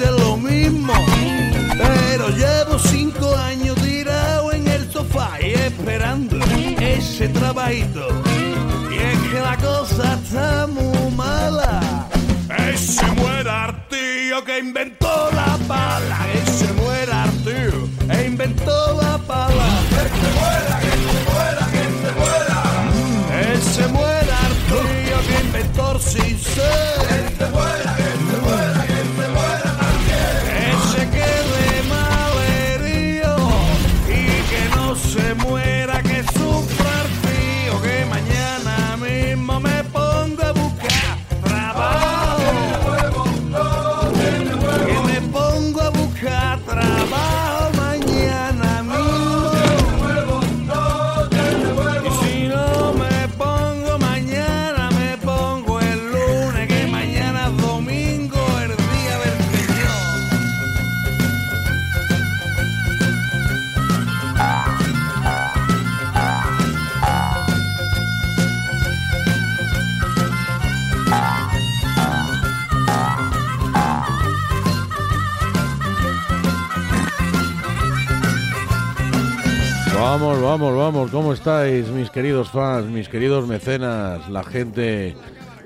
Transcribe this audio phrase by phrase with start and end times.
[0.00, 0.92] lo mismo.
[1.78, 6.38] Pero llevo cinco años tirado en el sofá y esperando
[6.80, 8.08] ese trabajito.
[8.90, 12.08] Y es que la cosa está muy mala.
[12.72, 13.44] Ese buen
[13.88, 15.03] tío que inventó
[80.14, 81.10] Vamos, vamos, vamos.
[81.10, 85.16] ¿Cómo estáis, mis queridos fans, mis queridos mecenas, la gente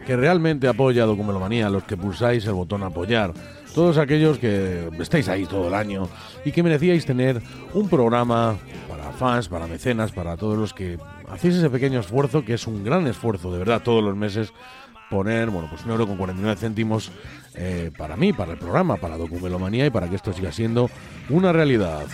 [0.07, 3.35] que realmente apoya Documelomanía, los que pulsáis el botón apoyar?
[3.75, 6.09] Todos aquellos que estáis ahí todo el año
[6.47, 7.43] y que merecíais tener
[7.75, 8.57] un programa
[8.89, 10.99] para fans, para mecenas, para todos los que
[11.29, 14.55] hacéis ese pequeño esfuerzo, que es un gran esfuerzo, de verdad, todos los meses,
[15.11, 17.13] poner, bueno, pues un euro con 49 céntimos
[17.55, 20.89] eh, para mí, para el programa, para Documelomanía y para que esto siga siendo
[21.29, 22.07] una realidad.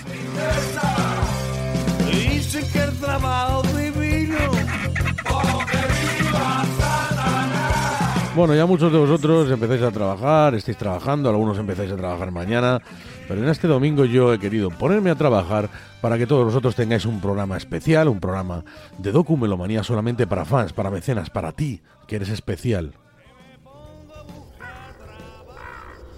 [8.34, 12.82] Bueno, ya muchos de vosotros empezáis a trabajar, estáis trabajando, algunos empezáis a trabajar mañana,
[13.28, 17.04] pero en este domingo yo he querido ponerme a trabajar para que todos vosotros tengáis
[17.06, 18.64] un programa especial, un programa
[18.98, 22.94] de documelomanía solamente para fans, para mecenas, para ti, que eres especial.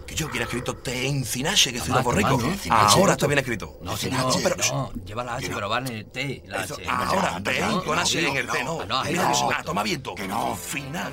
[0.06, 3.12] Que yo quiera escrito te encinache, que soy no, encinache, Ahora no.
[3.12, 3.76] está bien escrito.
[3.82, 4.56] No, No, señor, pero...
[4.72, 6.84] no, lleva la H, pero vale T, la Eso, H.
[6.88, 8.84] ahora, No, te no, con no, H en el no, T, no.
[8.86, 9.64] no, no.
[9.64, 10.14] toma viento.
[10.14, 10.54] Que no.
[10.56, 11.12] Final.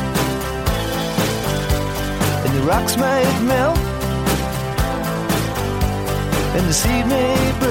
[2.65, 3.77] rocks might melt,
[6.55, 7.70] and the seed may burn.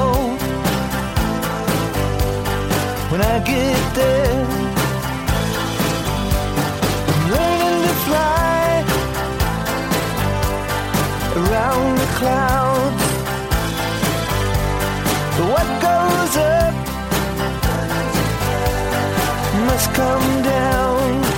[3.11, 4.45] when I get there.
[7.11, 8.83] I'm learning to fly
[11.39, 13.03] around the clouds.
[15.51, 16.81] What goes up
[19.81, 21.30] lights come down.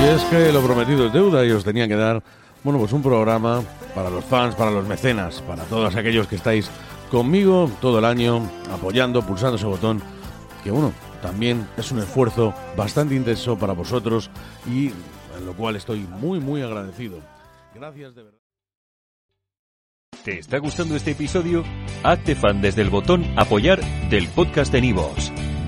[0.00, 2.22] Y es que lo prometido es deuda y os tenía que dar,
[2.64, 3.62] bueno, pues un programa
[3.94, 6.70] para los fans, para los mecenas, para todos aquellos que estáis
[7.10, 8.40] conmigo todo el año,
[8.72, 10.02] apoyando, pulsando ese botón,
[10.64, 14.30] que bueno, también es un esfuerzo bastante intenso para vosotros
[14.66, 17.18] y en lo cual estoy muy, muy agradecido.
[17.74, 18.38] Gracias de verdad.
[20.24, 21.64] ¿Te está gustando este episodio?
[22.02, 25.32] Hazte fan desde el botón Apoyar del podcast de Nivos.